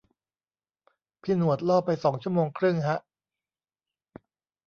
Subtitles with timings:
[1.21, 2.97] พี่หนวดล่อไปสองชั่วโมงครึ่งฮะ